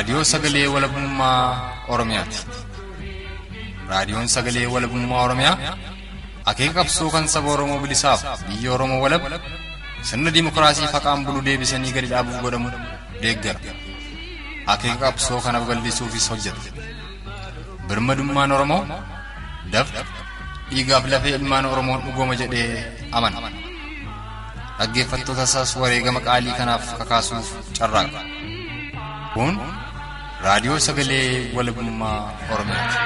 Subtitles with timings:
[0.00, 2.38] Kun raadiyoo sagalee walabummaa Oromiyaati.
[3.88, 5.56] Raadiyoon sagalee walabummaa Oromiyaa
[6.50, 9.22] akeeka qabsoo kan saba Oromoo bilisaaf biyya Oromoo walab
[10.02, 12.68] sirna dimookiraasii faqaan bulu deebisanii gadi dhaabuuf godhamu
[13.22, 13.60] deeggara.
[14.72, 16.60] Akeeka qabsoo kana babal'isuufis hojjeta.
[17.88, 18.82] Birmadummaan Oromoo
[19.72, 20.00] dafqa
[20.70, 23.38] dhiigaaf lafee ilmaan Oromoon dhugooma jedhee amana.
[24.78, 27.46] Dhaggeeffattoota isaas wareegama qaalii kanaaf kakaasuuf
[27.78, 28.20] carraaqa.
[29.34, 29.54] Kun
[30.44, 31.26] raadiyoo sagalee
[31.56, 32.18] walabummaa
[32.52, 32.98] Oromiyaati.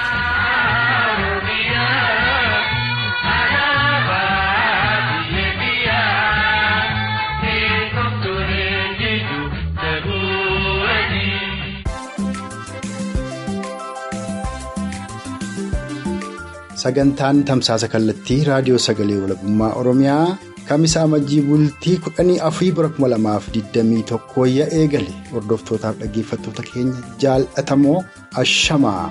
[16.85, 20.37] Sagantaan tamsaasa kallattii raadiyoo sagalee walabummaa Oromiyaa
[20.69, 27.97] kamisa amajjii bultii kudhanii afurii bara kuma lamaaf digdamii tokkooyya eegale hordoftootaaf dhaggeeffattoota keenya jaalatamoo
[28.43, 29.11] ashamaa.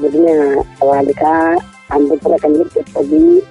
[0.00, 1.58] Godina Waalikaa
[1.96, 3.42] Amboottira kan jirtu Qobii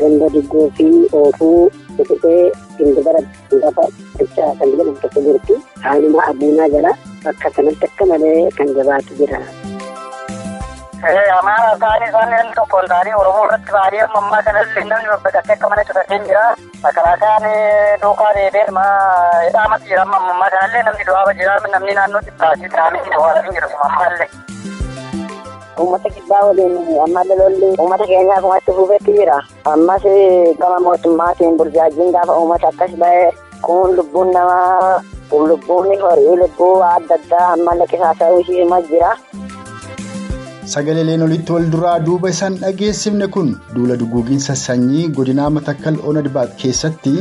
[0.00, 0.86] Ganda Diggoo fi
[1.20, 3.20] Oofuu Kutuqee Gindibara
[3.62, 3.86] lafa
[4.18, 5.54] Dichaa kan jedhamu tokko jirti.
[5.86, 9.40] Haaluma Abuunaa jala bakka sanatti akka malee kan jabaatu jira.
[11.02, 16.26] Amaara ta'anii isaan tokkoon ta'anii Oromoo irratti baay'ee ammaa kanatti namni babbadatee akka mana cutateen
[16.28, 16.42] jira.
[16.82, 17.46] Makalaasaan
[18.02, 23.70] duukaa deebee hidhaamatti jira ammaa kanallee namni du'aaba jira namni naannoo xiqqaasii ta'anii hawaasni jiru
[23.88, 24.28] ammaallee.
[25.80, 29.40] Uummata kibbaa waliin amma lolli uummata keenyaa akkumatti fuufetti jira.
[29.74, 30.06] Ammas
[30.62, 33.30] gama mootummaatiin burjaajiin gaafa uummata akkas ba'e
[33.66, 35.02] kun lubbuun namaa
[35.50, 39.16] lubbuun horii lubbuu adda addaa ammallee qisaasa'uu ishee jira.
[40.66, 46.52] Sagaleen olitti wal duraa duuba isaan dhageessifne kun duula duguuginsa sanyii godinaa matakkal ona dibaat
[46.60, 47.14] keessatti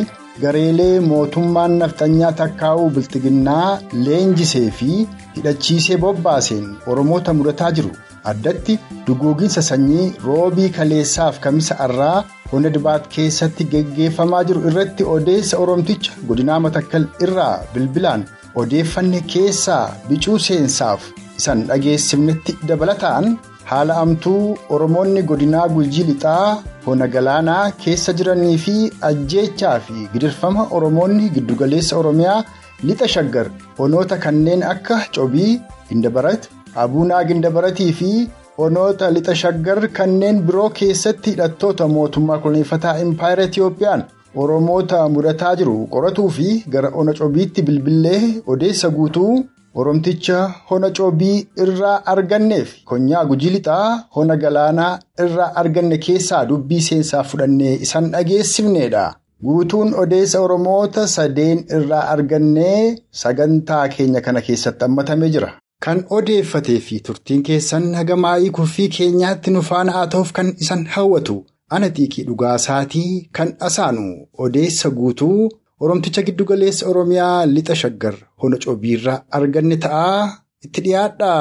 [0.44, 4.90] gareelee mootummaan nafxanyaa takkaa'uu bilxiginnaa leenjisee fi
[5.38, 7.92] hidhachiisee bobbaaseen oromoota mudataa jiru.
[8.32, 12.18] Addatti duguuginsa sanyii roobii kaleessaaf kamisa irraa
[12.58, 18.28] ona dibaat keessatti geggeeffamaa jiru irratti odeessa oromticha godinaa matakkal irraa bilbilaan
[18.64, 21.02] odeeffanne keessaa bicuu seensaaf.
[21.42, 23.26] Isan dhageessifnetti dabalataan
[23.70, 28.74] haala amtuu Oromoonni godinaa Gujii Lixaa Hona Galaanaa keessa jiranii fi
[29.10, 32.44] ajjeechaa fi gidirfama Oromoonni giddugaleessa Oromiyaa
[32.90, 33.48] lixa shaggar
[33.80, 38.12] honoota kanneen akka Cobii, Gindabarat, Abuunaa Gindabaratii fi
[38.58, 44.04] honoota lixa shaggar kanneen biroo keessatti hidhattoota mootummaa koloneeffataa Impaayera Itiyoophiyaan
[44.36, 49.34] Oromoota mudataa jiru qoratuu fi gara ona Cobiitti bilbilee odeessa guutuu.
[49.76, 50.40] Oromticha
[50.70, 57.74] hona cobii irraa arganneef konyaa gujii lixaa hona galaanaa irraa arganne keessaa dubbii seensaa fudhannee
[57.86, 59.04] isan dhageessifneedha.
[59.46, 65.52] Guutuun odeessa Oromoota sadeen irraa argannee sagantaa keenya kana keessatti hammatamee jira.
[65.86, 71.38] Kan odeeffatee fi turtiin keessan hagamaa'ii kuffii keenyaatti nu faana haa ta'uuf kan isan hawwatu
[71.78, 74.06] ana xiiqii dhugaasaatii kan asaanu
[74.38, 75.50] odeessa guutuu.
[75.86, 80.06] Oromticha giddugaleessa Oromiyaa lixa shaggar hona cobiirraa arganne ta'a
[80.68, 81.32] itti dhiyaadha.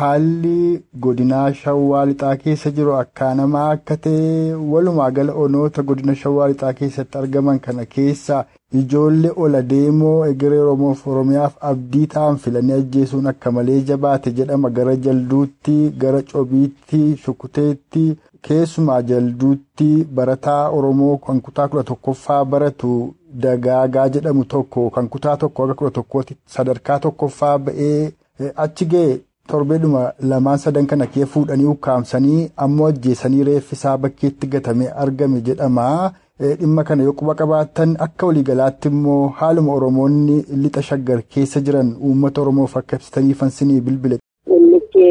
[0.00, 6.72] Haalli godinaa shawwaa lixaa keessa jiru akkaanamaa akka ta'e walumaa gala onoota godina shawwaa lixaa
[6.80, 8.38] keessatti argaman kana keessa
[8.78, 10.58] ijoollee ola deemoo egeree
[11.12, 18.04] oromiyaaf abdii ta'an filanii ajjeesuun akka malee jabaate jedhama gara jalduutti gara cobiitti shukuteetti
[18.48, 19.88] keessumaa jalduutti
[20.20, 22.92] barataa oromoo kan kutaa kudha tokkoffaa baratu
[23.46, 28.12] dagaagaa jedhamu tokko kan kutaa tokko akka kudha tokkootti sadarkaa tokkoffaa ba'ee
[28.56, 29.18] achi ga'e.
[29.50, 30.00] torbeedhuma
[30.30, 35.86] lamaan sadan kana kee fuudhanii ukkaamsanii ammoo ajjeesanii reeffisaa bakkeetti gatamee argame jedhama.
[36.40, 42.40] Dhimma kana yoo quba qabaattan akka waliigalaatti immoo haaluma Oromoonni lixa shaggar keessa jiran uummata
[42.42, 44.16] Oromoof akka ibsitanii fansinii bilbile.
[44.48, 45.08] Dhimmichi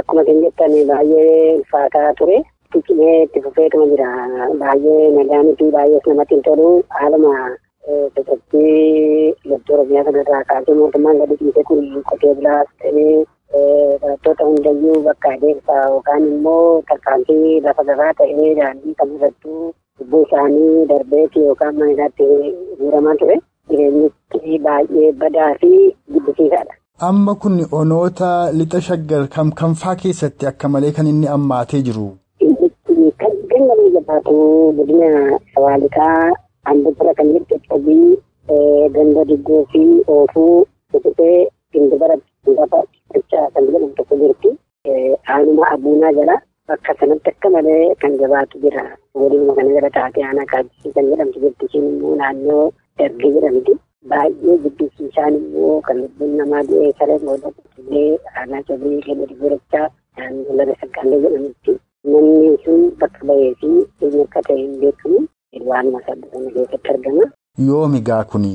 [0.00, 2.42] akkuma kan jettan baay'ee ulfaataa ture.
[2.74, 4.10] Xiqqimee itti fufeetuma jira.
[4.64, 6.68] Baay'ee nagaaniifi baay'ees namatti hin tolu.
[6.98, 7.32] Haaluma
[8.16, 13.24] sosochii loltuu Oromiyaa kanarraa kaasee mootummaan gadi dhiisee kun qotee bulaas ta'ee
[14.04, 20.86] barattoota hundayyuu bakka adeemsa yookaan immoo tarkaanfii lafa gabaa ta'ee daandii kam irrattuu lubbuu isaanii
[20.88, 22.26] darbeeti yookaan mana isaatti
[22.80, 23.36] guuramaa ture
[23.70, 25.70] jireenyitti baay'ee badaa fi
[26.12, 26.74] jibbisiisaadha.
[27.08, 28.28] Amma kun onoota
[28.58, 32.06] lixa shaggar kam kamfaa keessatti akka malee kan inni ammaatee jiru.
[33.20, 34.36] Kan gangalee jabaatu
[34.76, 36.32] godina Waalikaa
[36.64, 38.16] Amboottira kan jirtu Cobii
[38.94, 39.82] ganda diggoo fi
[40.14, 42.16] oofuu Tututee gindibara
[42.56, 42.82] lafa
[43.14, 44.50] dachaa kan jedhamu tokko jirti.
[45.28, 48.84] Aanuma abuunaa jala bakka sanatti akka malee kan jabaatu jira.
[49.14, 51.64] Waliinuma kana jala taatee aanaa kaachisii kan jedhamtu jirti.
[51.66, 52.64] Ishiin immoo naannoo
[52.98, 53.76] dargee jedhamti.
[54.10, 59.86] Baay'ee jibbisiisaan immoo kan lubbuun namaa du'ee saree mootummaa aanaa cabii kenna dubbirachaa
[60.18, 61.76] naannoo laga saggaallee jedhamutti.
[62.12, 63.66] Namni sun bakka bahee fi
[64.02, 65.24] eenyu akka ta'e hin beekamu.
[65.70, 67.24] Waanuma saddasana keessatti argama.
[67.68, 68.52] Yoomi gaa kuni?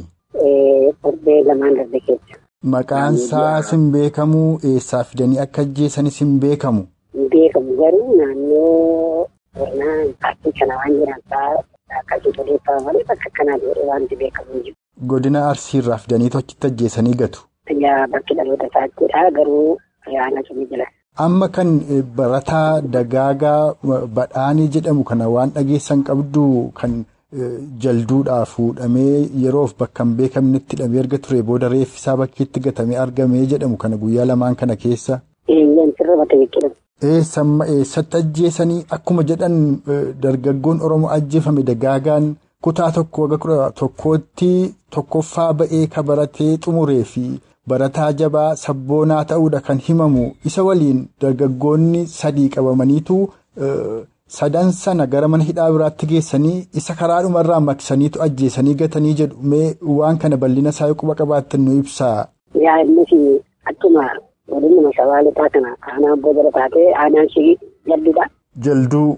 [1.01, 2.35] Torbee lamaan darbe keessa.
[2.73, 4.41] Maqaan isaas hin beekamu
[4.71, 6.83] eessaa fidanii akka ajjeesanis hin beekamu.
[7.31, 9.27] Beekamu garuu naannoo
[9.59, 11.63] warnaa paartii kana waan jiran ta'a
[11.99, 14.75] akkasii odeeffama malee bakka akkanaa jedhee wanti beekamu jiru.
[15.13, 17.41] Godina Arsiirraa fidanii achitti ajjeesanii gatu.
[17.85, 19.77] Yaa bakki dhaloota isaattiidha garuu
[20.07, 20.87] ayyaana sun jira.
[21.25, 21.71] Amma kan
[22.17, 23.73] barataa dagaagaa
[24.17, 26.45] badhaanii jedhamu kana waan dhageessan qabdu
[26.81, 26.93] kan
[27.85, 33.77] jalduudhaa fuudhamee yeroof bakka hin beekamnetti hidhamee erga ture booda reeffisaa bakkeetti gatamee argamee jedhamu
[33.83, 35.19] kana guyyaa lamaan kana keessa.
[35.47, 36.69] Eeyyaan sirra mata jechuudha.
[37.09, 39.56] Eessatti ajjeesanii akkuma jedhan
[40.24, 42.27] dargaggoon Oromoo ajjeefame dagaagaan
[42.68, 44.50] kutaa tokko waga kudha tokkootti
[44.95, 47.24] tokkoffaa ba'ee ka baratee xumuree fi.
[47.68, 53.18] Barataa jabaa sabboonaa ta'uudha kan himamu isa waliin dargaggoonni sadii qabamaniitu
[54.38, 59.68] sadan sana gara mana hidhaa biraatti geessanii isa karaadhumarraa maksaniitu ajjeesanii gatanii jedhu mee
[60.00, 62.27] waan kana bal'ina isaa quba qabaattan nu ibsaa.
[63.71, 64.06] Akkuma
[64.51, 67.57] waliin shawaa lixaa kana aanaa abboo jala taatee aanaan ishee
[67.89, 68.25] jalduudha.
[68.65, 69.18] Jalduu.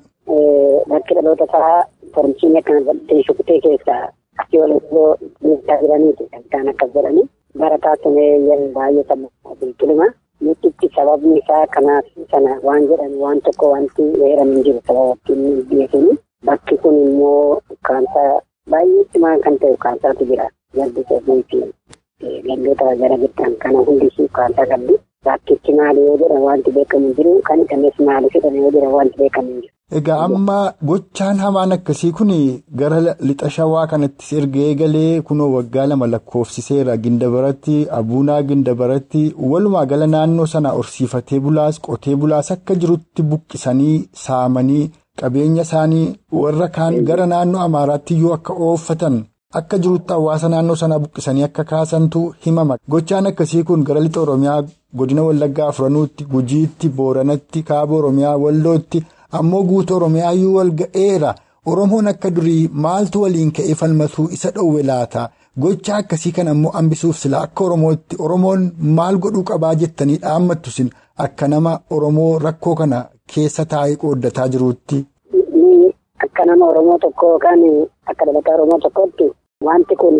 [0.89, 1.83] Bakki dhaloota isaa
[2.15, 4.03] torchiin akkana godhatee shukkutee keessaa
[4.41, 4.81] asii waliin
[5.41, 7.23] bulchaa jiraniiti kan isaan akkas jedhani.
[7.59, 10.07] Barataa tumee yeroo baay'ee sammuu biqiluma.
[10.41, 16.17] Nuti sababni isaa kanaaf sana waan jedhan waan tokko wanti weeramu jiru sababa ittiin beekini.
[16.45, 18.41] Bakki kun immoo ukkaamsaa
[18.71, 20.47] baay'ee cimaa kan ta'e ukkaamsaatu jira.
[20.77, 21.61] Jaldi seerrii fi
[22.47, 24.95] gandoota gara bittaan kana hundi ukkaamsaa qabdi.
[25.25, 29.51] Bakkichi maali yoo jedhan wanti beekamu jiru kan hidhames maali jedhan yoo jedhan wanti beekamu
[29.61, 29.69] jiru.
[29.99, 30.57] Egaa amma
[30.89, 32.31] gochaan hamaan akkasii kun
[32.79, 36.97] gara lixa shawaa kanatti erga eegalee kunoo waggaa lama lakkoofsiseera.
[37.03, 43.95] Gindabaratti abuunaa gindabaratti walumaa gala naannoo sana horsiifatee bulaas qotee bulaas akka jirutti buqqisanii
[44.25, 44.89] saamanii
[45.21, 46.05] qabeenya isaanii
[46.41, 49.23] warra kaan gara naannoo amaaraatti iyyuu akka ooffatan
[49.61, 54.61] akka jirutti hawaasa naannoo sanaa buqqisanii akka kaasantu himama gochaan akkasii kun gara lixa oromiyaa
[55.01, 59.03] godina wallaggaa afuranuutti gujiitti booranatti kaaba oromiyaa wallootti.
[59.37, 61.29] ammoo guutuu oromiyaayyuu wal ga'eera
[61.71, 65.23] oromoon akka durii maaltu waliin ka'ee falmatuu isa dhowwe laata
[65.63, 68.67] gocha akkasii kan ammoo hambisuuf sila akka oromootti oromoon
[68.99, 70.89] maal godhuu qabaa jettanii dhaammattu sin
[71.25, 72.99] akka nama oromoo rakkoo kana
[73.35, 74.99] keessa taa'ee qooddataa jiruutti.
[76.25, 77.61] Akka nama oromoo tokko yookaan
[78.11, 79.31] akka dhalataa oromoo tokkotti
[79.67, 80.17] wanti kun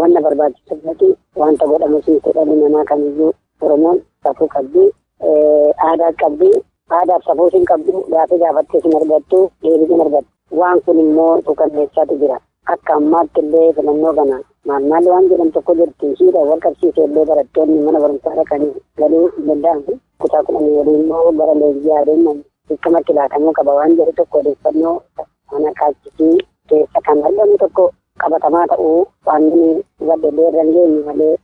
[0.00, 3.32] wanta barbaachisuufi wanta godhamus dhalli namaa kamiyyuu
[3.64, 4.84] oromoon safuu qabdi
[5.88, 6.50] aadaa qabdi.
[6.96, 10.30] Aadaaf safuu hin qabdu gaafa gaafattee hin argattu deebii argattu.
[10.60, 12.38] Waan kun immoo suukanneessaatu jira.
[12.72, 16.10] Akka ammaatti illee filannoo kana maal maal waan jedhan tokko jirti.
[16.18, 19.98] Shiidhaan wal qabsiisee illee barattoonni mana barumsaa dhaqanii galuu hin danda'amu.
[20.20, 24.94] Kutaa kudhanii waliin immoo gara leenjii adeeman dirqamatti laatamuu qaba waan jedhu tokko odeeffannoo
[25.52, 26.36] mana kaachisii
[26.68, 27.90] keessa kan argamu tokko
[28.24, 31.34] qabatamaa ta'uu waan hubadhe irra hin geenye malee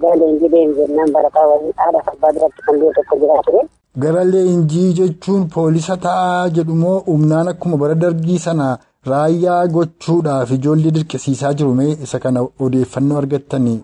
[0.00, 3.62] gara leenjii deemu jennaan barataa waliin haadha abbaa biratti kan jiru tokko jira ture.
[4.02, 8.66] Gara leenjii jechuun poolisa ta'aa jedhumoo humnaan akkuma bara dargii sana
[9.10, 13.78] raayyaa gochuudhaaf ijoollee dirqisiisaa jiru mee isa kana odeeffannoo argattanii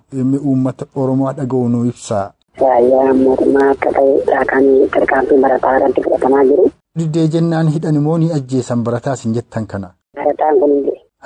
[0.45, 2.27] uummata Oromoo dhaga'u nu ibsaa.
[2.63, 4.65] Raayyaa mootummaa akka ta'e kan
[4.97, 6.71] tarkaanfii barataa irratti fudhatamaa jiru.
[6.99, 9.91] Diddee jennaan hidhan immoo ni ajjeesan barataas hin jettan kana.
[10.17, 10.73] Barataan kun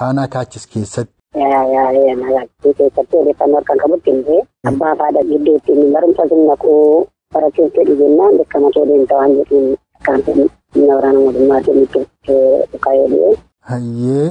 [0.01, 1.15] Haanaa kaachis keessatti.
[1.37, 6.73] Magaalattii keessatti odeeffannoo harkaan qabutti illee abbaa fi haadha gidduutti barumsa sun naquu
[7.35, 12.01] barachuuf fedhi jennaan dirqama kee deemta waan jedhuun kan humna waraana mootummaatiin itti
[12.73, 13.35] dhukaa'ee dhi'ee.
[13.71, 14.27] Hayyee.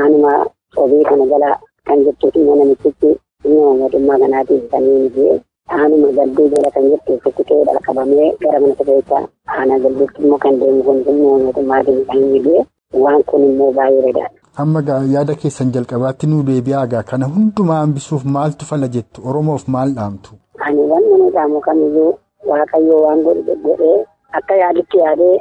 [0.00, 0.32] Aanuma
[0.74, 1.50] sobii kana jala
[1.86, 3.10] kan jettuuf immoo namichichi
[3.44, 5.40] humna mootummaa kanaatiin kan inni.
[5.78, 9.24] Aanuma galduu jala kan jettu fitikee dhala qabamee gara mana safeessaa
[9.56, 12.64] aanaa galduutti immoo kan deemu kun humna mootummaatiin kan inni.
[13.02, 14.38] Waan kun immoo baay'ee redaadha.
[14.58, 14.80] Amma
[15.14, 20.30] yaada keessan jalqabaatti nu deebi'aa gaa kana hundumaa hambisuuf maaltu fala jettu Oromoof maal dhaamtu?
[20.66, 22.12] Ani wanni nu dhaamu kamiyyuu
[22.50, 23.96] Waaqayyoo waan godhee
[24.40, 25.36] akka yaaditti yaadee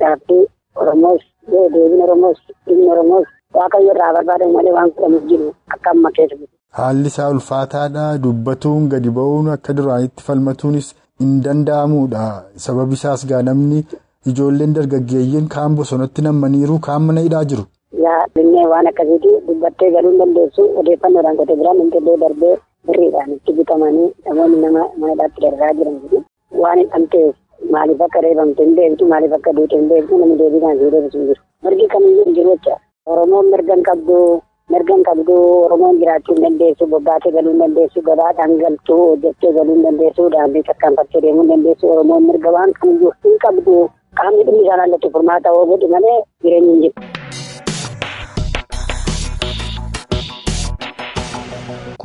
[0.00, 0.44] gaaffii
[0.84, 6.36] Oromoos deebiin Oromoos dhimmi Oromoos Waaqayyo irraa barbaadan malee waan godhamuuf jiru akka amma keessa
[6.40, 6.50] jiru.
[6.78, 8.06] Haalli isaa ulfaataadha.
[8.24, 10.88] Dubbatuun gadi ba'uun akka duraanitti falmatuunis
[11.20, 12.24] hin danda'amudha.
[12.64, 13.84] Sababi isaas gaa namni
[14.32, 17.64] ijoolleen dargaggeeyyiin kaan bosonatti nammaniiru kaan mana hidhaa jiru.
[18.04, 22.54] Yaa dhinnee waan akkasiiti dubbattee galuu hin dandeessu odeeffannoodhaan qotee biraan hin illee darbee
[22.88, 26.22] birriidhaan itti bitamanii namoonni nama manadhaatti darraa jiran jiru.
[26.62, 27.34] Waan hidhamteef
[27.76, 31.26] maaliif akka reebamte hin beektu maaliif akka duute hin beektu namni deebiidhaan si deebisu hin
[31.30, 31.42] jiru.
[31.64, 32.76] Mirgi kamiyyuu hin jiru jecha.
[33.14, 34.18] Oromoon mirga hin qabdu
[34.74, 35.34] mirga hin qabdu
[35.66, 40.62] Oromoon jiraachuu hin dandeessu bobbaatee galuu hin dandeessu gabaadhaan galtuu hojjettee galuu hin dandeessu daandii
[40.70, 43.76] tarkaanfattee deemuu hin dandeessu Oromoon mirga waan kamiyyuu hin qabdu
[44.22, 47.12] qaamni dhimmi isaan hallatu furmaata godhu malee jireenyi hin jiru.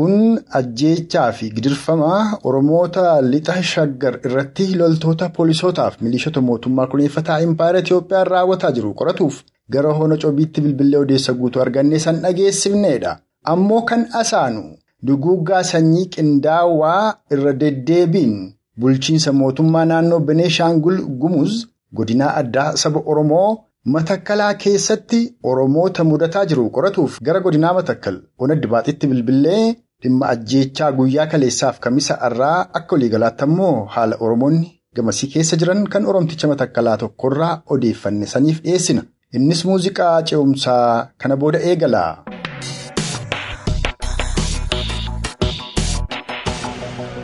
[0.01, 2.11] Kun ajjeechaa fi gidirfama
[2.49, 9.35] Oromoota lixa shaggar irratti loltoota poolisootaaf milishoota mootummaa kuneeffataa impaayera Itiyoophiyaan raawwataa jiru qoratuuf
[9.75, 13.11] gara hona cobiitti bilbilee odeessa guutuu argannee san dhageessifneedha.
[13.53, 14.63] Ammoo kan asaanu
[15.07, 18.33] duguuggaa sanyii qindaawaa irra deddeebiin
[18.79, 21.59] bulchiinsa mootummaa naannoo Beneeshaangul Gumuz
[21.95, 23.57] godinaa addaa saba Oromoo
[23.93, 25.21] Matakkalaa keessatti
[25.53, 29.63] Oromoota mudataa jiru qoratuuf gara godinaa Matakkal ona dibaaxitti bilbilee
[30.03, 36.05] dhimma ajjeechaa guyyaa kaleessaaf kamisa irraa akka waliigalaatti ammoo haala Oromoonni gamasii keessa jiran kan
[36.13, 39.03] Oromticha Matakkalaa tokkorraa odeeffanne saniif dhiyeessina.
[39.39, 42.03] Innis muuziqaa ce'umsaa kana booda eegala.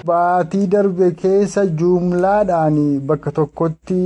[0.07, 2.77] Baatii darbe keessa juumlaadhaan
[3.09, 3.99] bakka tokkotti.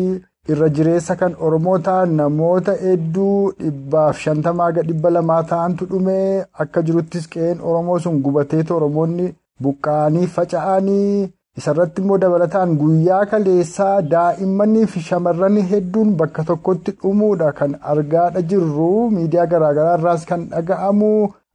[0.50, 6.46] Irra jireessa kan Oromoo ta'an namoota hedduu dhibbaaf shantamaa ga dhibba lamaa ta'antu dhume.
[6.64, 9.28] Akka jiruttis qe'een Oromoo sun gubateetu Oromoonni
[9.64, 11.30] buqqa'anii faca'anii
[11.60, 18.90] isarratti immoo dabalataan guyyaa kaleessaa daa'immanii fi shamarran hedduun bakka tokkotti dhumuudha kan argaadha jirru.
[19.18, 21.12] Miidiyaa garaagaraa irraas kan dhaga'amu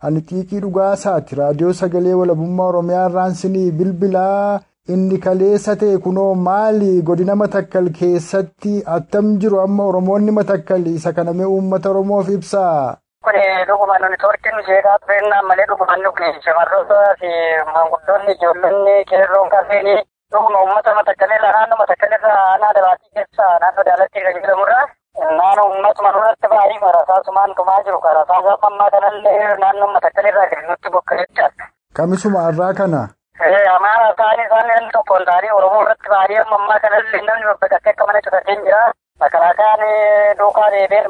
[0.07, 1.35] ani xiiqii dhugaasaati.
[1.43, 4.61] Raadiyoo sagalee walabummaa Oromiyaa irraan sinii bilbilaa.
[4.95, 11.45] Inni kaleessa ta'e kunoo maali godina matakkal keessatti attam jiru amma Oromoonni matakkal isa kaname
[11.55, 12.97] uummata Oromoof ibsaa.
[13.26, 17.31] Kuni dhuguma nuni toortiin jeeqaa tureennaan malee dhugumaan nuti shamarroota fi
[17.73, 19.90] maanguddoonni ijoollonni qeerroon kanneen
[20.33, 24.81] dhuguma uummata matakkalirra naannoo matakkalirra aanaa dabaatii keessa naannoo daalatti kan jedhamurra
[25.40, 31.50] naannoo uummatuma duratti baay'ee marasaasumaan tumaa jiru karasaa ammaa kanallee naannoo matakkalirraa gadi nutti bokka'echa.
[31.97, 33.02] Kamisuma irraa kana.
[33.40, 38.62] Amaara ta'anii isaan tokkoon ta'anii Oromoo irratti baay'ee ammaa kanallee namni babbaqatee akka mana cutateen
[38.64, 38.85] jira.
[39.21, 39.83] Makalaakaan
[40.38, 41.09] duukaa deebiin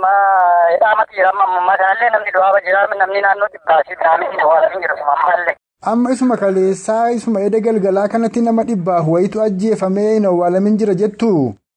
[0.72, 5.54] hidhaamatti jira ammaa kanallee namni du'aaba jira namni naannoo dhibbaasii daamee awwaalanii jiru ammaallee.
[5.92, 11.32] Amma isuma kaleessaa isuma edda galgalaa kanatti nama dhibbaaf wayitu ajjeefamee hin awwaalamin jira jettu.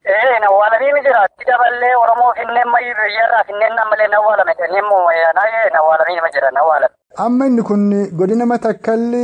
[0.05, 4.85] Ee hin awwaalamiin jira itti daballee Oromoo finneen mayyii biyyarraa finneen nammalee hin awwaalame kanneen
[4.93, 5.25] moo'ee
[5.65, 6.95] hin awwaalamiin jira hin awwaalame.
[7.25, 7.83] Amma inni kun
[8.19, 9.23] godina matakkalli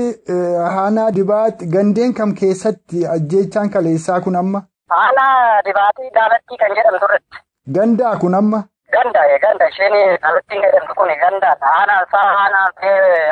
[0.68, 4.62] aanaa dibaatti gandeen kam keessatti ajjeechaan kaleessaa kun amma?
[5.02, 7.38] Aanaa dibaatii daalatti kan jedhamtu irratti.
[7.78, 8.60] Gandaa kun amma?
[8.96, 11.72] Ganda ganda isheen daalatti jedhamtu kun gandaadha.
[11.80, 12.68] Aanaa isaa aanaa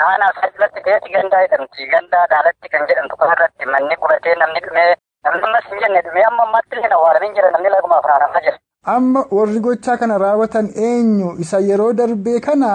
[0.10, 1.90] aanaa isaa jalatti ta'etti gandaa jedhamti.
[1.96, 4.90] Gandaa daalatti kan jedhamtu kun irratti manni qubatee namni dhumee
[5.26, 8.58] namni ammas hin jenne dhumee amma ammaatti illee awwaalamin jira namni lagumaaf raanamaa jira.
[8.96, 12.72] Amma warri gochaa kana raawwatan eenyu isa yeroo darbee kana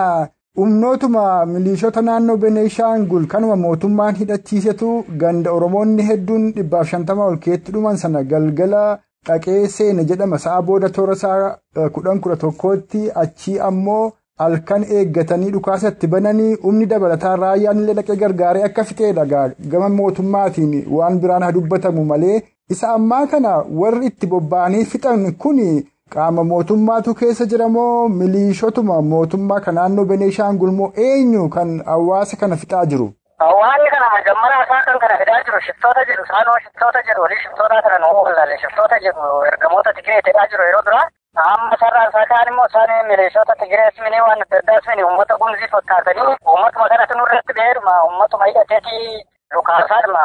[0.58, 4.88] humnootuma milishoota naannoo Beneeshaangul kanuma mootummaan hidhachiisetu
[5.20, 8.80] ganda Oromoonni hedduun dhibbaaf shantama ol keetti dhuman sana galgala
[9.28, 14.00] dhaqee seene jedhama sa'a booda toora isaa kudhan kudha tokkootti achii ammoo
[14.44, 19.26] halkan eeggatanii dhukaasatti bananii humni dabalataa raayyaan illee dhaqee gargaaree akka fixeedha
[19.74, 22.40] gama mootummaatiin waan biraan haa dubbatamu malee
[22.76, 25.68] isa ammaa kana warri itti bobba'anii fixan kuni.
[26.14, 32.84] Qaama mootummaatu keessa jiramoo miliishotuma mootummaa kan naannoo Beneeshaangul moo eenyu kan hawaasa kana fixaa
[32.92, 33.08] jiru?
[33.44, 37.82] Hawaasni kana majammara isaa kan kana fidaa jiru shiftoota jedhu isaanoo shiftoota jedhu walii shiftoota
[37.86, 41.02] kana nuu wallaalle shiftoota jedhu ergamoota Tigiree ta'aa jiru yeroo dura.
[41.44, 45.70] Amma sararaan isaa kaan immoo isaan miliishoota Tigirees mini waan adda addaas mini uummata gumzii
[45.76, 49.24] fakkaatanii uummatuma kanatti nurratti beeruma uummatuma hidhateetii
[49.54, 50.22] lukaasaadhuma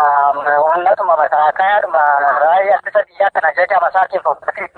[0.63, 2.01] uummatuma makaakayaadhuma
[2.45, 4.71] raayyaa ittisa biyyaa kana jajama isaatiin fakkaatanii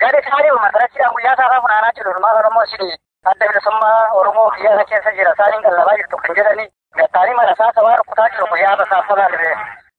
[0.00, 2.10] Gadi isaanii matarachidhaan guyyaa isaa funaanaa jiru.
[2.14, 2.90] Ilmaan Oromoo isin
[3.30, 5.32] adda bilisummaa Oromoo biyya keessa jira.
[5.36, 6.64] Isaaniin qallabaa jirtu kan jedhani.
[6.98, 9.52] Gattaanii marasaa sabaa rukutaa jiru guyyaa basaa funaanire.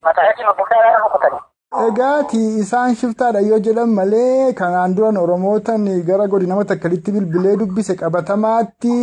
[0.07, 1.39] Matarachi guddaadhaan rukutani.
[1.87, 8.95] Egaati isaan shiftaadha yoo jedhan malee kanaan duran Oromootan gara godina matakkalitti bilbilee dubbise qabatamaatti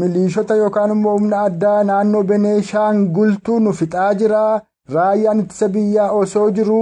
[0.00, 4.44] miliishota yookaan immoo humna addaa naannoo Beneeshaangultuu nu fixaa jira.
[4.94, 6.80] Raayyaan ittisa biyyaa osoo jiru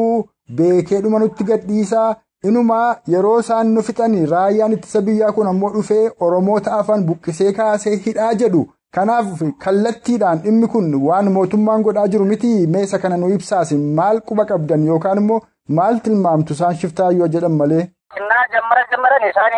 [0.57, 2.15] beekee dhuma nutti gadhiisa.
[2.49, 7.93] Inumaa yeroo isaan nu fixanii raayyaan ittisa biyyaa kun ammoo dhufee Oromoota afaan buqqisee kaasee
[8.07, 8.63] hidhaa jedhu.
[8.97, 9.27] Kanaaf
[9.65, 14.87] kallattiidhaan dhimmi kun waan mootummaan godhaa jiru miti meesa kana nu ibsaasi maal quba qabdan
[14.89, 15.39] yookaan immoo
[15.79, 17.85] maal tilmaamtu isaan shiftaa yoo jedhan malee.
[18.21, 19.55] Innaa jammara jammaran isaan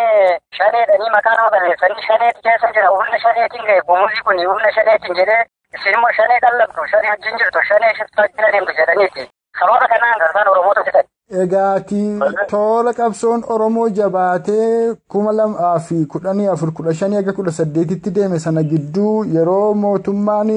[0.59, 5.41] shaneedhanii maqaa nama balleessanii shaneeti keessa jira humna shaneetiin ga'e gumuzii kun humna shaneetiin jedhee
[5.79, 9.27] isin immoo shanee qallabdu shanee wajjin jirtu shanee shiftaa wajjin adeemtu jedhaniiti
[9.61, 11.07] sababa kanaan garsaan oromoota fidan.
[11.33, 18.11] Egaati tola qabsoon Oromoo jabaatee kuma lamaa fi kudhanii afur kudha shanii aga kudha saddeetitti
[18.19, 20.51] deeme sana gidduu yeroo mootummaan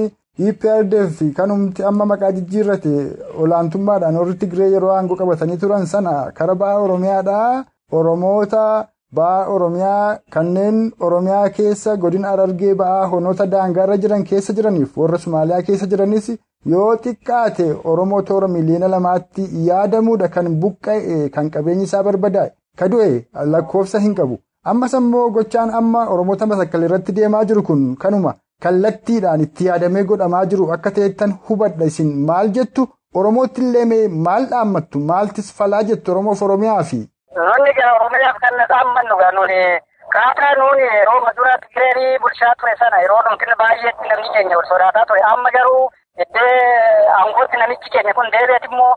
[0.50, 2.92] EPRDF kanumti amma maqaa jijjiirrate
[3.44, 7.64] olaantummaadhaan warri Tigree yeroo aangoo qabatanii turan sana kara ba'a Oromiyaadhaa.
[7.92, 15.18] Oromoota ba'a Oromiyaa kanneen Oromiyaa keessa godina Arargee ba'aa honoota daangaarra jiran keessa jiraniif warra
[15.26, 16.28] Somaaliyaa keessa jiranis
[16.74, 22.52] yoo xiqqaate Oromoo toora miliyoona lamaatti yaadamuudha kan buqqa'e kan qabeenyi isaa barbadaa'e.
[22.80, 24.38] Ka du'e lakkoofsa hin qabu.
[24.66, 28.34] Ammas ammoo gochaan amma Oromoota masakkal irratti deemaa jiru kun kanuma
[28.64, 31.86] kallattiidhaan itti yaadamee godhamaa jiru akka ta'ettan hubadha.
[31.86, 32.88] Isin maal jettu?
[33.16, 35.00] Oromootti illee maal dhaammattu?
[35.00, 37.00] Maaltis falaa jettu Oromoof Oromiyaa fi.
[37.36, 39.60] Gaa Oromiyaaf kan dhaammannu gaa nuni
[40.14, 45.06] kaataa nuuni yeroo maduraa Tigireerii bulchaa ture sana yeroo dhumtin baay'eetti namni keenya ol sodaataa
[45.10, 45.90] ture amma garuu
[46.24, 48.96] iddee aangootti namichi keenya kun deebi'eet immoo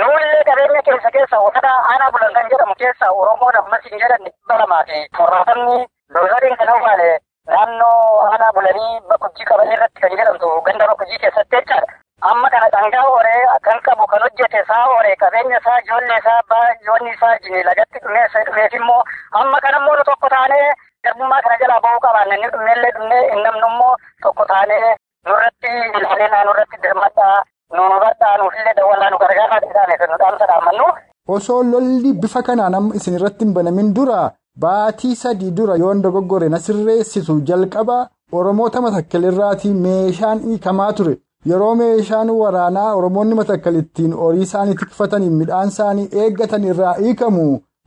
[0.00, 4.58] nuullee qabeenya keessa keessa uffata aanaa bulan kan jedhamu keessa Oromoon ammas hin jedhan dhibba
[4.62, 5.78] lamaa fi torbatamni
[6.16, 7.10] doozariin kan hawwaale
[7.52, 8.00] naannoo
[8.32, 11.92] aanaa bulanii bakkujii qaban irratti kan jedhamtu ganda bakkujii keessatti jechaadha.
[12.28, 16.66] Amma kana dhangaa horee kan qabu kan hojjete isaa horee qabeenya isaa ijoollee isaa abbaa
[16.80, 19.02] ijoolli isaa jini lagatti dhumeessa dhumeef immoo
[19.40, 20.68] amma kana immoo nu tokko taanee
[21.04, 24.94] garbummaa kana jalaa bahuu qabaanne inni dhumeellee dhumee hin namnu immoo tokko taanee
[25.28, 27.36] nurratti ilaalee nurratti dirmadhaa
[27.76, 30.88] nu hubadhaa nuufillee dawwalaa nu gargaaraa jedhaan nu dhaamsa dhaammannu.
[31.36, 34.18] Osoo lolli bifa kanaan amma isin irratti hin banamin dura
[34.64, 37.98] baatii sadii dura yoo dogoggore na sirreessitu jalqaba
[38.38, 41.16] Oromoota matakkalirraatii meeshaan hiikamaa ture.
[41.50, 47.44] Yeroo meeshaan waraanaa Oromoonni matakkal ittiin horii isaanii tikfatanii midhaan isaanii eeggatan irraa hiikamu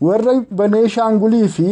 [0.07, 1.67] warra Baneeshaangulii fi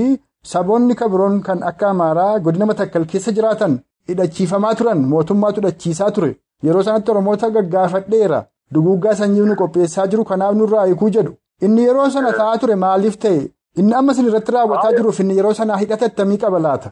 [0.53, 3.77] saboonni kabiroon kan akka Amaaraa godina matakkal keessa jiraatan
[4.09, 6.31] hidhachiifamaa turan mootummaatu hidhachiisaa ture.
[6.63, 8.39] Yeroo sanatti Oromoota gaggaafadheera
[8.73, 11.33] duguuggaa sanyii nu qopheessaa jiru kanaaf nurraa hiikuu jedhu.
[11.61, 13.39] Inni yeroo sana ta'aa ture maaliif ta'e?
[13.77, 16.91] Inni amma isin irratti raawwataa jiruuf inni yeroo sana hidhata attamii qaba laata?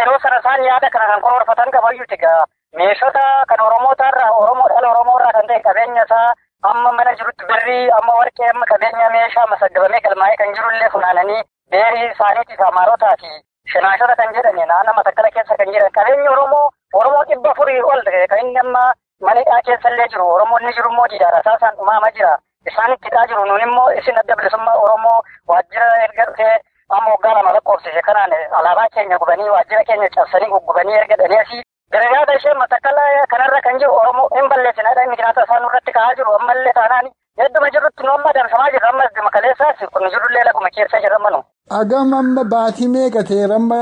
[0.00, 2.42] Yeroo sana isaan yaada kana kan kororfatan qabayyuuti gaa.
[2.76, 6.32] Meeshota kan Oromootarraa Oromoo dhala Oromoorraa kan ta'e qabeenya isaa
[6.70, 11.42] amma mana jirutti birrii amma warqee amma qabeenya meeshaa masaggabamee galmaa'ee kan jirullee funaananii
[11.74, 13.32] beerii isaaniitiif amaarotaa fi
[13.72, 16.64] shinaashota kan jedhani naannoo matakkala keessa kan jedhan qabeenyi Oromoo
[17.00, 18.00] Oromoo dhibba afurii ol
[18.32, 18.84] kan inni amma
[19.28, 22.32] manidhaa keessallee jiru Oromoon ni jiru immoo diidaa rasaasaan dhumaama jira.
[22.70, 25.18] Isaan ittidhaa jiru nun immoo isin adda bilisummaa Oromoo
[25.52, 26.56] waajjira erga dhufee
[26.88, 32.36] amma waggaa lama lakkoofsise kanaan alaabaa keenya gubanii waajjira keenya cabsanii guggubanii erga dhaneesii Garaagaraa
[32.40, 33.02] ishee matakkala
[33.32, 35.04] kanarra kan jiru Oromoo hin balleessinadha.
[35.06, 37.08] Inni jiraata isaan irratti ka'aa jiru ammallee taanaan
[37.40, 38.88] hedduma jirrutti nu amma damsamaa jirra.
[38.92, 41.40] Amma makaleessaas kun jirullee laguma keessa jirra manu.
[41.80, 43.80] Agam amma baatii meeqa ta'e amma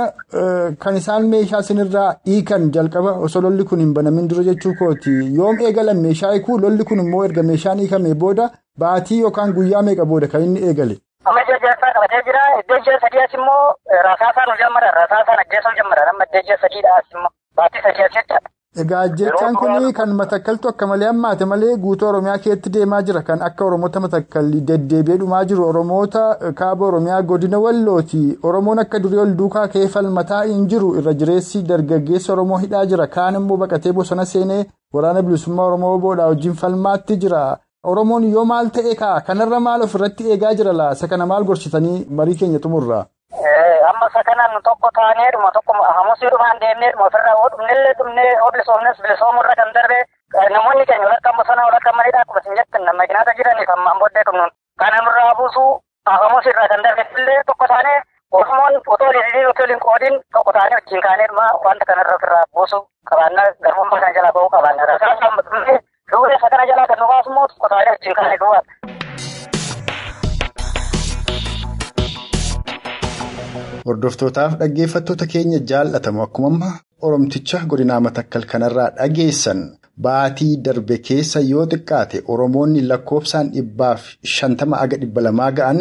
[0.85, 5.14] kan isaan meeshaa sinirraa hiikan jalqaba osoo lolli kun hin banamin dura jechuu kooti.
[5.38, 8.51] Yoom eegalan meeshaa hiikuu lolli kun immoo erga meeshaan hiikamee booda
[8.85, 10.96] baatii yookaan guyyaa meeqa booda kan inni eegale.
[11.29, 12.42] Amma ijja ijjaarsaa qabatee jira.
[12.61, 13.64] Iddoo ijja sadii as immoo
[14.09, 14.90] rasaasaan nu jammada.
[15.01, 16.07] Rasaasaan ajjeesuu jammada.
[16.14, 17.33] Amma iddoo ijja sadiidha as immoo.
[18.81, 23.23] Egaa ajjechaan kun kan matakkaltu akka malee hammaate malee guutuu Oromiyaa keessatti deemaa jira.
[23.23, 25.65] Kan akka Oromoota matakkalli deddeebi'ee dhumaa jiru.
[25.69, 26.23] Oromoota
[26.61, 28.23] kaaba Oromiyaa godina Wallooti.
[28.43, 30.93] Oromoon akka durii ol duukaa ka'ee falmataa hin jiru.
[31.03, 33.07] Irra jireessi dargaggeessa Oromoo hidhaa jira.
[33.07, 37.43] Kaan immoo baqatee bosona seenee waraana bilisummaa Oromoo boodhaa wajjin falmaatti jira.
[37.85, 39.21] Oromoon yoo maal ta'e ka'a?
[39.27, 40.93] Kanarra maal ofirratti eegaa jira laa?
[40.93, 43.07] Isa kana maal gorsitanii marii keenya xumurra?
[43.35, 48.99] Amma isa kanaan tokko taaneedhuma tokko hamusii dhumaan deemneedhuma ofirraa oo dhumnellee dhumnee oo bilisoomnes
[49.03, 49.99] bilisoomurra kan darbe
[50.55, 54.51] namoonni keenya walakka bosonaa walakka manidhaa akkuma isin jettan nama ginaata jiraniif ammaan booddee qabnuun
[54.83, 58.01] kana nurraa buusuu hamusirraa kan darbe illee tokko taanee
[58.38, 63.47] Oromoon otoo liizii otoo hin qoodin tokko taanee wajjin kaaneedhuma wanta kanarra ofirraa buusuu qabaannaa
[63.62, 64.87] garbummaa kana jalaa bahuu qabaannaa
[65.51, 65.79] dhumnee
[66.12, 68.80] duudee isa kana jalaa kan nu baasu immoo tokko taanee wajjin kaanee duwwaadha.
[73.90, 76.66] Hordoftootaaf dhaggeeffattoota keenya jaallatamu akkuma
[77.09, 79.62] Oromticha godinaa matakkal kanarraa dhageessan
[80.07, 85.81] baatii darbe keessa yoo xiqqaate Oromoonni lakkoofsaan dhibbaaf shantama aga dhibba lamaa ga'an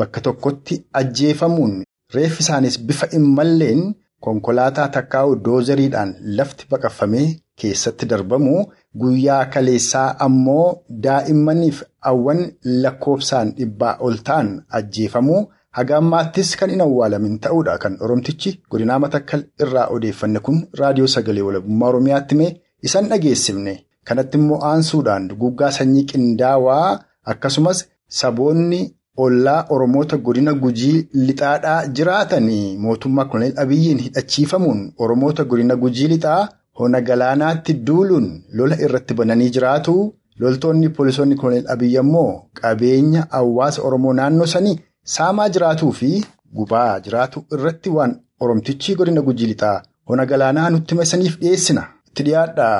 [0.00, 1.76] bakka tokkotti ajjeefamuun
[2.16, 3.84] reeffi isaanis bifa hin malleen
[4.28, 7.28] konkolaataa takkaa'u doozariidhaan lafti baqaffamee
[7.62, 8.56] keessatti darbamu
[9.04, 10.66] guyyaa kaleessaa ammoo
[11.06, 11.82] daa'immaniif
[12.14, 12.40] awwan
[12.84, 14.48] lakkoofsaan dhibbaa ol ta'an
[14.80, 15.40] ajjeefamuu.
[15.78, 21.44] Haga ammaattis kan hin awwaalamin ta'uudha kan Oromtichi godinaa matakkal irraa odeeffanne kun raadiyoo sagalee
[21.48, 22.48] walabummaa Oromiyaatti mee
[22.88, 23.74] isan dhageessifne
[24.10, 26.88] kanatti immoo aansuudhaan duguggaa sanyii qindaawaa
[27.34, 27.84] akkasumas
[28.20, 28.80] saboonni
[29.26, 30.96] ollaa Oromoota godina gujii
[31.28, 36.48] lixaadhaa jiraatanii mootummaa koloneel Abiyyiin hidhachiifamuun Oromoota godina gujii lixaa
[36.82, 38.28] hona galaanaatti duuluun
[38.58, 40.14] lola irratti bananii jiraatu.
[40.42, 42.30] Loltoonni poolisoonni koloneel Abiyyi ammoo
[42.60, 46.08] qabeenya hawaasa Oromoo naannoo sanii saamaa jiraatuu fi
[46.60, 49.82] gubaa jiraatu irratti waan Oromtichi godina Gujii lixaa
[50.12, 51.86] hona galaanaa nutti masaniif dhiyeessina.
[52.08, 52.70] Itti dhiyaadha.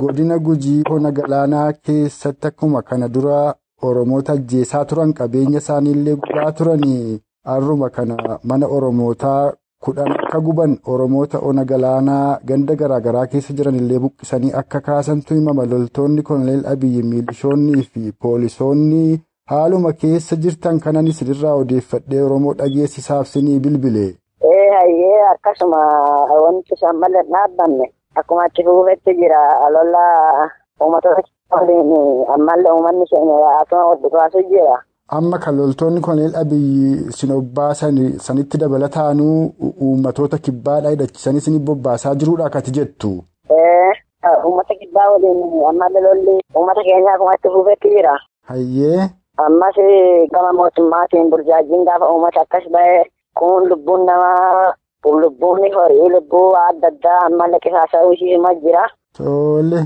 [0.00, 7.20] Godina Gujii hona galaanaa keessatti akkuma kana dura Oromoota ajjeesaa turan qabeenya isaaniillee gubaa turanii
[7.44, 9.52] har'uma kana mana Oromootaa.
[9.84, 15.64] Kudhan akka guban oromoota ona galaanaa ganda garaagaraa keessa jiran illee buqqisanii akka kaasantu himama
[15.72, 19.20] loltoonni koloneel abiyyi miilishoonnii fi poolisoonni
[19.52, 24.06] haaluma keessa jirtan kanan isinirraa odeeffadhee oromoo dhageessisaaf sinii bilbile.
[24.52, 25.78] ee hayyee akkasuma
[26.44, 27.86] wanti isaan malee dhaabbanne
[28.20, 29.40] akkuma achi fuufetti jira
[29.76, 30.04] lola
[30.80, 31.22] uummatoota
[32.34, 34.76] ammallee uummanni keenya akkuma wal dhukaasu jira.
[35.08, 39.54] Amma kan loltoonni koloneel abiyyi isin obbaasan sanitti dabalataanuu
[39.86, 43.10] uummatoota kibbaadhaa hidhachiisanii isin bobbaasaa jiruudha akkati jettu.
[44.46, 45.38] Uummata kibbaa waliin
[45.68, 48.16] ammallee lolli uummata keenyaa akkuma itti fuufetti jira.
[48.50, 49.08] Hayyee.
[49.46, 49.76] Ammas
[50.32, 53.04] gama mootummaatiin burjaajiin gaafa uummata akkas ba'e
[53.38, 54.74] kun lubbuun namaa
[55.22, 58.84] lubbuun horii lubbuu adda addaa ammallee qisaasa'uu ishii jira.
[59.18, 59.84] Tole.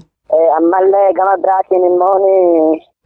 [0.57, 2.17] Ammallee gama biraatiin immoo.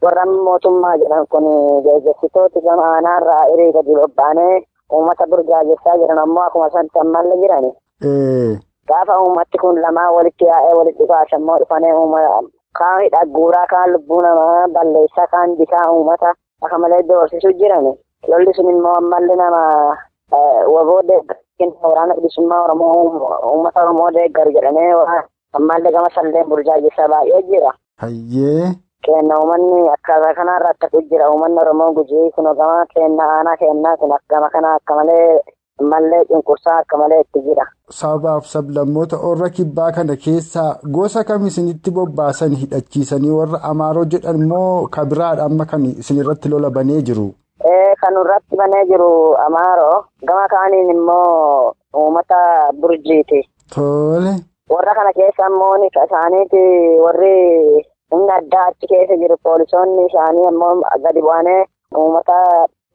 [0.04, 1.46] Warra mootummaa jedhan kun
[1.84, 4.56] geejjibsitooti gama aanaarraa hiriira bobba'anii
[4.92, 7.70] uummata burjaajessaa jiran ammoo akkuma sanatti ammallee jirani.
[8.88, 11.92] Gaafa uummatti kun lamaan walitti yaa'ee walitti dhufaas ammoo dhufanii
[12.78, 17.92] kaan hidha kaan lubbuu namaa balleessaa kaan bitaa uummata akka malee doorsisu jirani.
[18.28, 19.62] Lolli sun immoo ammallee nama
[20.74, 21.40] waboo deeggaru
[21.82, 22.92] waraana bilisummaa Oromoo
[23.52, 24.92] uummata Oromoo deeggaru jedhanii
[25.52, 27.72] ammallee gama salleen burjaajessaa baay'ee jira.
[29.04, 34.12] Kenna uummanni akkaataa kanarraa akka jira uummanni Oromoo gujii kun gama kenna aanaa kennaa kun
[34.30, 35.40] gama kana akka malee
[35.90, 37.66] mallee cunqursaa akka malee itti jira.
[38.00, 44.86] Sabaaf sablammoota warra kibbaa kana keessaa gosa kam isinitti bobbaasan hidhachiisanii warra Amaaroo jedhan moo
[44.96, 47.26] kabiraadha amma kan isinirratti lola banee jiru?
[48.00, 49.10] Kan irratti banee jiru
[49.46, 52.38] Amaaroo gama kaaniin immoo uummata
[52.80, 53.40] Burjiiti.
[54.74, 56.62] Warra kana keessa immoo isaaniiti
[57.04, 57.34] warri.
[58.12, 61.64] Inni addaa achi keessa jiru poolisoonni isaanii ammoo gadi bu'anii
[61.98, 62.38] uummata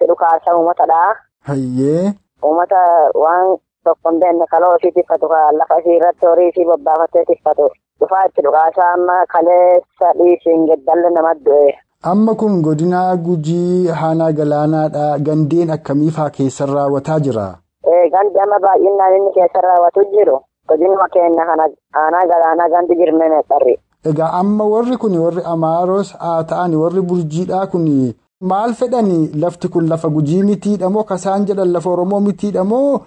[0.08, 1.02] dhukaasa uummatadha.
[1.50, 2.13] Hayyee.
[2.45, 2.82] Uummata
[3.24, 5.28] waan tokko hin beekne kaloo ofii tiffatu
[5.60, 7.69] lafa isii irratti horii isii bobbaafatee tiffatu
[8.00, 11.74] dhufaa itti dhukaasa amma kaleessa dhiisiin geddalle nama du'e.
[12.12, 15.17] Amma kun godina gujii haanaa galaanaadha.
[15.19, 17.48] Gandeen akkamiifaa keessa raawwataa jira?
[18.13, 20.39] Gandi amma baay'inaan inni keessa raawwatu jiru.
[20.67, 23.76] Godinuma keenya haanaa galaanaa gandi jirme meexxarri.
[24.05, 27.88] Egaa amma warri kun warri Amaaros haa ta'an warri Burjiidhaa kun
[28.51, 29.17] maal fedhani?
[29.41, 33.01] Lafti kun lafa gujii mitiidha moo kasaan jedhan lafa Oromoo mitiidha moo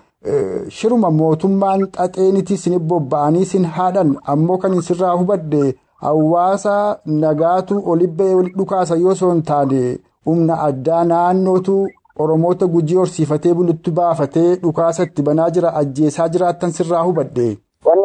[0.79, 4.11] shiruma mootummaan xaxeenitii isin bobba'anii isin haadhan.
[4.33, 5.63] Ammoo kan isirraa hubadde
[6.05, 6.77] hawaasa
[7.07, 9.83] nagaatu olibba'ee walitti dhukaasa yoo osoo hin taane
[10.27, 11.81] humna addaa naannootu
[12.23, 17.47] Oromoota gujii horsiifatee bulutti baafatee dhukaasa itti banaa jira ajjeesaa jiraattan sirraa hubadde.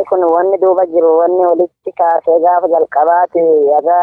[0.10, 3.42] Kun wanni duuba jiru wanni walitti kaasee gaafa jalqabaati
[3.78, 3.98] aga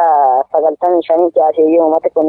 [0.53, 2.29] sagaltamii shanii kaasee uummati kun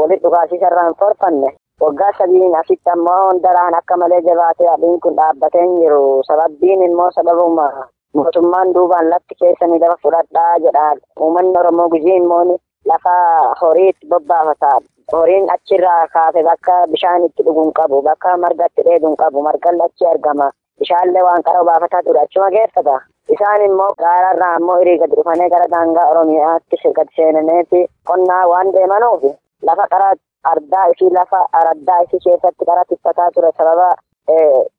[0.00, 1.48] walitti dhukaasiisa irraa hin forfanne.
[1.80, 6.22] Waggaa sadiin asitti ammoo daraan akka malee jabaatee adiin kun dhaabbatee hin jiru.
[6.28, 7.66] Sababbiin immoo sababuma
[8.14, 10.84] mootummaan duubaan lafti keessanii lafa fudhadhaa jedha
[11.20, 12.58] uummanni oromoo gujii immoo
[12.92, 13.14] lafa
[13.62, 14.70] horiitti bobbaafata
[15.12, 20.06] horiin achirraa kaase bakka bishaan itti dhuguun qabu bakka marga itti dheeduun qabu margalli achi
[20.12, 20.48] argama.
[20.80, 22.96] Bishaallee waan qara baafataa ture achuma geeffata.
[23.34, 29.22] Isaan immoo gaararraa ammoo hirii gadi dhufanii gara daangaa Oromiyaatti gadi seenaneeti qonnaa waan deemanuuf
[29.68, 30.10] lafa qara
[30.52, 33.88] ardaa isii lafa araddaa isii keessatti qara tiffataa ture sababa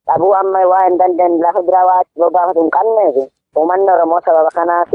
[0.08, 3.18] dhabuu amma waa hin dandeenye lafa biraa waa achi bobbaafatu hin qabneef
[3.58, 4.92] uummanni Oromoo sababa kanaaf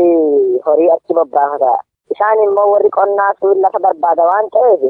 [0.66, 1.74] horii achi bobbaafata.
[2.14, 3.30] Isaan immoo warri qonnaa
[3.66, 4.82] lafa barbaada waan ta'eef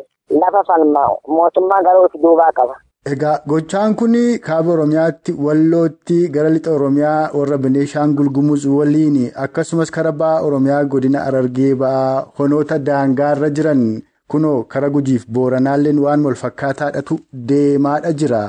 [0.45, 2.77] lafa falma mootummaa garuu duubaa qaba.
[3.11, 4.13] Egaa gochaan kun
[4.47, 11.25] kaaba Oromiyaatti wallootti gara lixa Oromiyaa warra Beneeshaangul Gumuz waliin akkasumas karaa ba'a Oromiyaa godina
[11.31, 13.83] Arargee ba'aa honoota daangaarra jiran
[14.31, 17.19] kunoo kara gujiif booranaalleen waan wal fakkaataadhatu
[17.51, 18.45] deemaadha jira.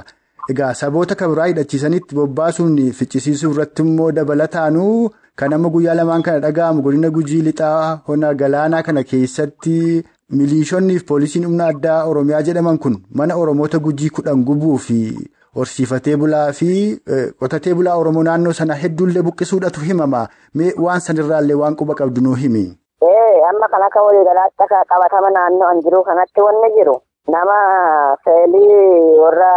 [0.51, 6.81] Egaa saboota kabiraa hidhachiisanitti bobbaasuun ficcisiisuu irratti immoo dabalataanuu kan amma guyyaa lamaan kana dhaga'amu
[6.85, 10.03] godina gujii lixaa hona galaanaa kana keessatti.
[10.37, 14.97] Miliishonnii fi poolisiin humna addaa Oromiyaa jedhaman kun mana Oromoota gujii kudhan gubuu fi
[15.55, 16.69] horsiifatee bulaa fi
[17.39, 20.27] qotatee bulaa Oromoo naannoo sana hedduullee buqqisuudhatu himama.
[20.85, 22.65] Waan sanirraallee waan quba qabdu nuu himi.
[23.49, 26.95] Amma kan akka waliigalaatti akka qabatama naannoo an jiru kanatti wanni jiru
[27.35, 27.57] nama
[28.23, 29.51] feelii warra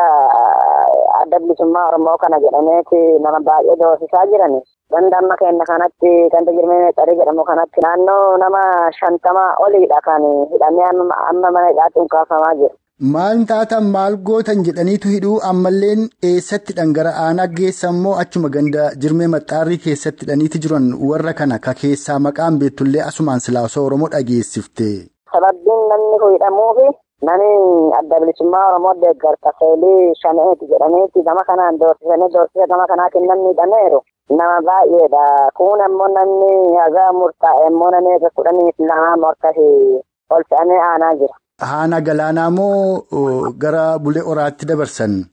[1.22, 4.60] adda bilisummaa Oromoo kana jedhameeti nama baay'ee doorsisaa jirani.
[4.94, 8.60] Ganda amma keenya kanatti ganda jirmee xarii jedhamu kanatti naannoo nama
[8.98, 10.22] shantama oliidha kan
[10.52, 12.74] hidhamee amma mana hidhaatti unkaafamaa jiru.
[13.14, 19.26] Maal taatan maal gootan jedhaniitu hidhuu ammalleen eessatti dhangara aanaa geessa immoo achuma ganda jirmee
[19.34, 24.88] maxxaarrii keessatti hidhaniiti jiran warra kana ka keessaa maqaan beektullee asumaan silaasoo Oromoo dhageessifte.
[25.32, 26.86] Sababbiin namni kun hidhamuufi
[27.22, 33.48] namni adda bilisummaa Oromoo deeggarsa seelii shaneeti jedhaniiti gama kanaan doorsisanii doorsisa gama kanaatiin namni
[33.52, 34.00] hidhameeru.
[34.30, 35.24] Nama baay'eedha.
[35.56, 39.66] Kun ammoo namni haga murtaa'e immoo namni kudhaniif lama morkatti
[40.30, 41.34] ol fe'amee aanaa jira.
[41.70, 43.02] Haana galaanaa moo
[43.58, 45.24] gara bulee oraatti dabarsan?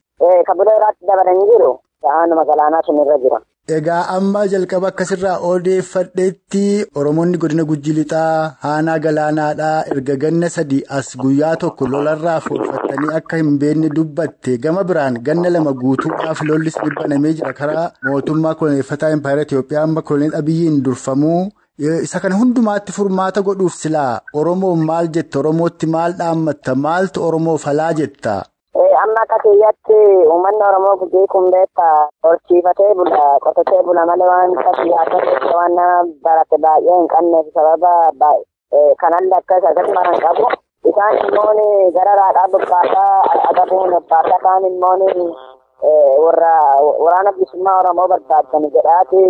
[0.47, 1.71] Ka bulee oraatti dabalan jiru.
[2.09, 3.39] Haanuma galaanaa sun irra jira.
[3.71, 6.63] Egaa amma jalqaba akkasirraa odeeffadheetti
[6.99, 13.37] Oromoonni godina Gujji Lixaa haanaa galaanaadhaa erga ganna sadii as guyyaa tokko lolarraa foorfattanii akka
[13.41, 19.41] hin beekne dubbatte gama biraan ganna lama guutuudhaaf lollis dhibbanamee jira karaa mootummaa koloneeffataa Impaayera
[19.49, 21.41] Itoophiyaa amma koloneel Abiyyiin durfamuu.
[22.03, 25.39] Isa kana hundumaatti furmaata godhuuf silaa Oromoon maal jetta?
[25.39, 26.75] Oromootti maal dhaammatta?
[26.75, 28.35] Maaltu Oromoof halaa jetta?
[28.73, 29.97] Amma akka kiyyatti
[30.33, 31.85] uummanni Oromoo gujii kun beekta
[32.25, 35.17] horsiifatee bula qotatee bula malee waan siyaasa
[35.57, 35.75] waan
[36.25, 37.91] barate baay'ee hin qabneef sababa
[39.01, 40.47] kanallee akka akkasuma hin qabu.
[40.89, 41.53] Isaan immoo
[41.97, 43.13] gara raadhaa bobbaasaa
[43.51, 44.95] agabuun bobbaasaa kaan immoo
[46.25, 46.53] warra
[47.05, 49.23] waraana bilisummaa Oromoo barbaadan jedhaati.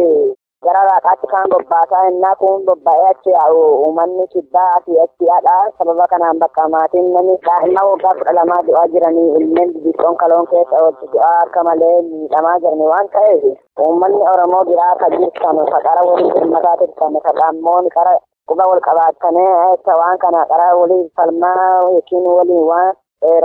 [0.65, 6.07] Gara raaqaatti kan bobbaasaa innaa kun bobba'ee achi yaa'u uummanni kibbaa asii achi yaadha sababa
[6.13, 11.09] kanaan bakka maatiin namni daa'imman waggaa kudha lamaa du'aa jiranii ilmeen bibbiqoon kaloon keessa oolchu
[11.13, 13.43] du'aa akka malee miidhamaa jirani waan ta'eef
[13.87, 18.17] uummanni oromoo biraa ka jirtan ka qara waliin hirmataa turtan ka dhaammoon qara
[18.51, 19.49] quba wal qabaatanii
[20.01, 22.93] waan kana qara waliin falmaa yookiin waliin waan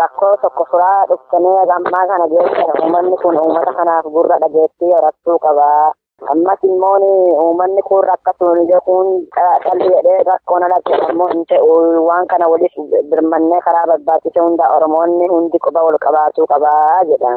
[0.03, 5.93] rakkoo tokko furaa dhuftanii ammaa kana geessan uummanni kun uummata kanaaf gurra dhageettii horattuu qabaa.
[6.27, 6.97] Ammas immoo
[7.43, 11.77] uummanni kun rakkatuun ija kun qalli jedhee rakkoon alatti ammoo hin ta'u
[12.09, 12.75] waan kana waliif
[13.13, 17.35] birmannee karaa barbaachise hunda oromoonni hundi quba wal qabaatuu qabaa jedha.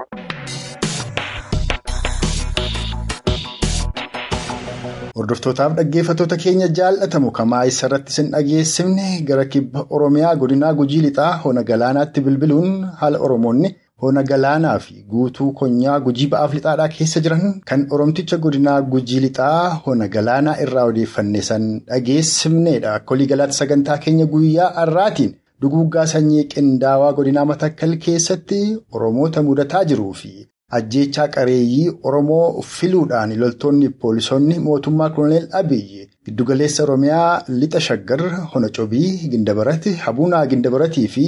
[5.17, 11.63] Hordoftootaafi dhaggeeffattoota keenya jaallatamu kamaa isarratti sin dhageessifne gara kibba Oromiyaa godinaa Gujii Lixaa hona
[11.71, 13.75] galaanaatti bilbiluun haala Oromoonni.
[14.01, 19.69] Hona galaanaa fi guutuu konyaa gujii ba'aaf lixaadhaa keessa jiran kan oromticha godinaa gujii lixaa
[19.87, 22.93] hona galaanaa irraa odeeffanne san dhageessifneedha.
[22.95, 28.61] Akka waliigalaatti sagantaa keenya guyyaa har'aatiin duguuggaa sanyii qindaawaa godinaa matakkal keessatti
[28.99, 30.31] oromoota mudataa jiruu fi
[30.77, 37.31] ajjeechaa qareeyyii oromoo filuudhaan loltoonni poolisoonni mootummaa koloneel abiyyi giddugaleessa oromiyaa
[37.61, 38.21] lixa shaggar
[38.53, 41.25] hona cobii gindabarati habuunaa gindabaratii fi.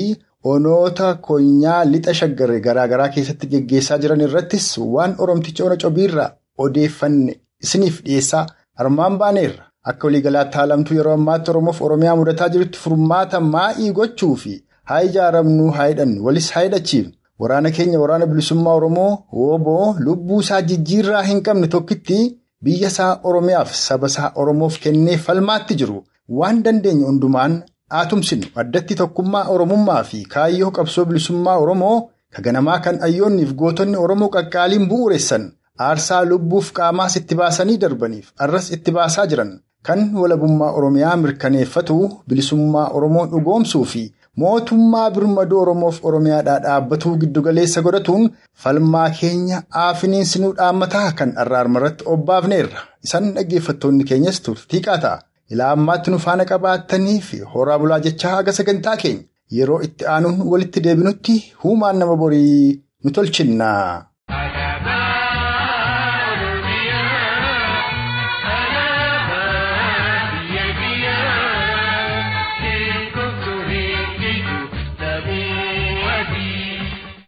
[0.51, 6.31] Onoota konyaa lixa shaggar garaagaraa keessatti geggeessaa jiran irrattis waan oromticha ona cobiirraa
[6.65, 8.45] odeeffanne isiniif dhiyeessaa
[8.83, 9.63] armaan baaneerra.
[9.91, 14.53] Akka waliigalaatti haalamtuu yeroo ammaatti Oromoof Oromiyaa mudataa jirutti furmaata maa'ii gochuu fi
[14.91, 17.13] haa ijaaramnuu haa hidhannu walis haa hidhachiifnu.
[17.39, 22.17] Waraana keenya waraana bilisummaa Oromoo wooboo lubbuu isaa jijjiirraa hin qabne tokkitti
[22.63, 27.63] biyya isaa Oromiyaaf saba isaa Oromoof kennee falmaatti jiru waan dandeenye hundumaan.
[27.99, 31.97] Aatumsinu addatti tokkummaa Oromummaa fi kaayyoo qabsoo bilisummaa Oromoo
[32.35, 35.43] ka ganamaa kan ayyoonniif gootonni Oromoo qaqqaaliin bu'uureessan
[35.87, 39.51] aarsaa lubbuuf qaamaas itti baasanii darbaniif arras itti baasaa jiran
[39.89, 44.03] kan walabummaa Oromiyaa mirkaneeffatu bilisummaa Oromoo dhugoomsuu fi
[44.41, 48.29] mootummaa birmaduu Oromoof Oromiyaadhaa dhaabbatuu giddugaleessa godhatuun
[48.63, 52.79] falmaa keenya aafiniinsinuu dhaammataa kan arraarmarratti obbaafneerra.
[53.05, 55.19] Isaan dhaggeeffattoonni keenyas turtii qaataa.
[55.51, 59.23] Ilaa ammaatti nu faana qabaattanii fi horaa bulaa jechaa haga sagantaa keenya
[59.59, 63.69] yeroo itti aanuun walitti deebinutti huumaan nama borii nu tolchinna.